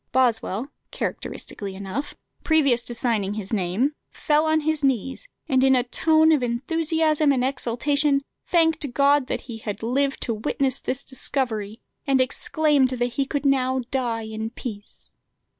[0.11, 5.83] Boswell, characteristically enough, previous to signing his name, fell on his knees, and, "in a
[5.83, 11.81] tone of enthusiasm and exultation, thanked God that he had lived to witness this discovery,
[12.07, 15.13] and exclaimed that he could now die in peace."